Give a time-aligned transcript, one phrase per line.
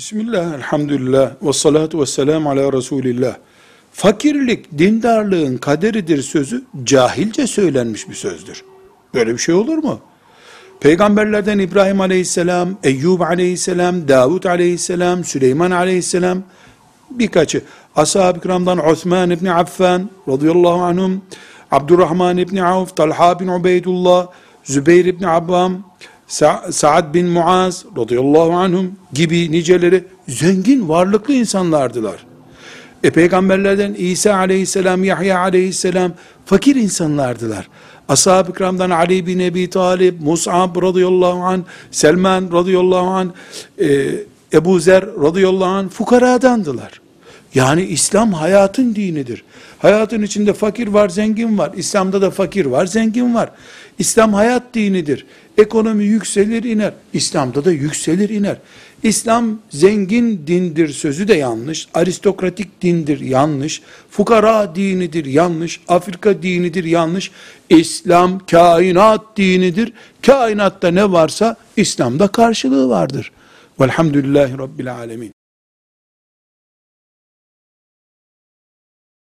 [0.00, 3.36] Bismillah, elhamdülillah, ve salatu ve selamu ala Resulillah.
[3.92, 8.64] Fakirlik, dindarlığın kaderidir sözü cahilce söylenmiş bir sözdür.
[9.14, 10.00] Böyle bir şey olur mu?
[10.80, 16.42] Peygamberlerden İbrahim aleyhisselam, Eyyub aleyhisselam, Davud aleyhisselam, Süleyman aleyhisselam,
[17.10, 17.62] birkaçı,
[17.96, 21.22] ashab-ı kiramdan Osman ibn Affan, radıyallahu anhum,
[21.70, 24.26] Abdurrahman ibn Avf, Talha bin Ubeydullah,
[24.64, 25.82] Zübeyir ibn Abbam,
[26.30, 32.16] Sa- Sa'd bin Muaz radıyallahu anhum gibi niceleri zengin, varlıklı insanlardılar.
[33.02, 36.12] E peygamberlerden İsa aleyhisselam, Yahya aleyhisselam
[36.46, 37.68] fakir insanlardılar.
[38.08, 43.32] Ashab-ı kiramdan Ali bin Ebi Talib, Mus'ab radıyallahu an, Selman radıyallahu an,
[43.80, 44.08] e,
[44.52, 47.00] Ebu Zer radıyallahu an fukaradandılar.
[47.54, 49.44] Yani İslam hayatın dinidir.
[49.78, 51.72] Hayatın içinde fakir var, zengin var.
[51.76, 53.50] İslam'da da fakir var, zengin var.
[53.98, 55.26] İslam hayat dinidir.
[55.58, 56.92] Ekonomi yükselir iner.
[57.12, 58.56] İslam'da da yükselir iner.
[59.02, 61.88] İslam zengin dindir sözü de yanlış.
[61.94, 63.82] Aristokratik dindir yanlış.
[64.10, 65.80] Fukara dinidir yanlış.
[65.88, 67.30] Afrika dinidir yanlış.
[67.70, 69.92] İslam kainat dinidir.
[70.22, 73.32] Kainatta ne varsa İslam'da karşılığı vardır.
[73.80, 75.39] Velhamdülillahi Rabbil Alemin.